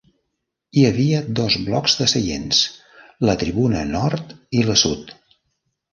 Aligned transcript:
Hi 0.79 0.85
havia 0.87 1.19
dos 1.39 1.57
blocs 1.67 1.95
de 2.01 2.07
seients, 2.15 2.63
la 3.31 3.37
Tribuna 3.45 3.87
Nord 3.93 4.35
i 4.61 4.65
la 4.71 4.79
Sud. 4.87 5.17